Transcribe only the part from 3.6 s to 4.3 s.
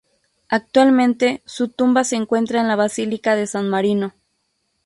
Marino.